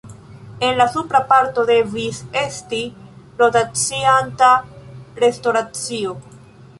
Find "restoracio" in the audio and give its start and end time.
5.25-6.17